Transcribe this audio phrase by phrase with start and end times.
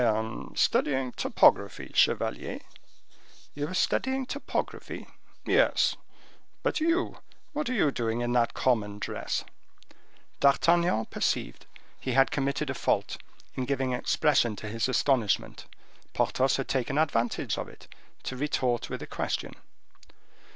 [0.01, 2.61] "I am studying topography, chevalier."
[3.53, 5.05] "You are studying topography?"
[5.45, 5.95] "Yes;
[6.63, 9.43] but you—what are you doing in that common dress?"
[10.39, 11.67] D'Artagnan perceived
[11.99, 13.17] he had committed a fault
[13.53, 15.67] in giving expression to his astonishment.
[16.15, 17.87] Porthos had taken advantage of it,
[18.23, 19.53] to retort with a question.